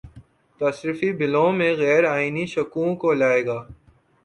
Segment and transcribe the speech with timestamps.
[0.61, 3.59] تصرفی بِلوں میں غیرآئینی شقوں کو لائے گا